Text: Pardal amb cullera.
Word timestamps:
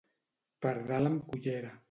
Pardal 0.65 1.11
amb 1.11 1.29
cullera. 1.31 1.75